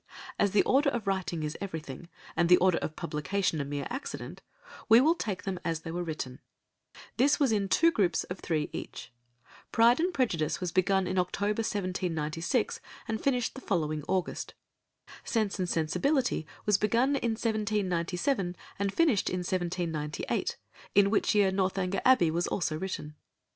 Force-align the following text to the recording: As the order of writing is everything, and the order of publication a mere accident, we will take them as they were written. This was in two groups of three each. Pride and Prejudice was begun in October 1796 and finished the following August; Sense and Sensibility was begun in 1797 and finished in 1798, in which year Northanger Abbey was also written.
As 0.39 0.49
the 0.49 0.63
order 0.63 0.89
of 0.89 1.05
writing 1.05 1.43
is 1.43 1.55
everything, 1.61 2.09
and 2.35 2.49
the 2.49 2.57
order 2.57 2.79
of 2.79 2.95
publication 2.95 3.61
a 3.61 3.63
mere 3.63 3.85
accident, 3.91 4.41
we 4.89 4.99
will 4.99 5.13
take 5.13 5.43
them 5.43 5.59
as 5.63 5.81
they 5.81 5.91
were 5.91 6.03
written. 6.03 6.39
This 7.17 7.39
was 7.39 7.51
in 7.51 7.69
two 7.69 7.91
groups 7.91 8.23
of 8.23 8.39
three 8.39 8.71
each. 8.73 9.11
Pride 9.71 9.99
and 9.99 10.11
Prejudice 10.11 10.59
was 10.59 10.71
begun 10.71 11.05
in 11.05 11.19
October 11.19 11.59
1796 11.59 12.79
and 13.07 13.21
finished 13.21 13.53
the 13.53 13.61
following 13.61 14.03
August; 14.07 14.55
Sense 15.23 15.59
and 15.59 15.69
Sensibility 15.69 16.47
was 16.65 16.79
begun 16.79 17.09
in 17.09 17.33
1797 17.33 18.55
and 18.79 18.91
finished 18.91 19.29
in 19.29 19.41
1798, 19.43 20.57
in 20.95 21.11
which 21.11 21.35
year 21.35 21.51
Northanger 21.51 22.01
Abbey 22.03 22.31
was 22.31 22.47
also 22.47 22.75
written. 22.75 23.13